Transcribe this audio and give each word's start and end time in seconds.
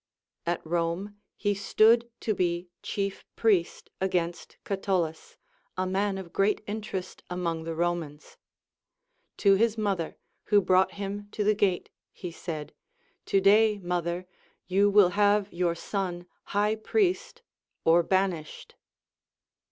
At 0.47 0.61
Home 0.61 1.17
he 1.35 1.53
stood 1.53 2.09
to 2.21 2.33
be 2.33 2.69
chief 2.81 3.23
priest 3.35 3.91
against 4.01 4.57
Catulus, 4.65 5.37
a 5.77 5.85
man 5.85 6.17
of 6.17 6.33
great 6.33 6.61
interest 6.65 7.21
among 7.29 7.65
the 7.65 7.75
Romans. 7.75 8.35
To 9.37 9.53
his 9.53 9.77
mother, 9.77 10.17
who 10.45 10.59
brought 10.59 10.93
him 10.93 11.27
to 11.33 11.43
the 11.43 11.53
gate, 11.53 11.91
he 12.11 12.31
said. 12.31 12.73
To 13.27 13.39
day, 13.39 13.77
mother, 13.77 14.25
you 14.65 14.89
will 14.89 15.09
have 15.09 15.53
your 15.53 15.75
son 15.75 16.25
high 16.45 16.77
priest 16.77 17.43
or 17.85 18.01
banished. 18.01 18.73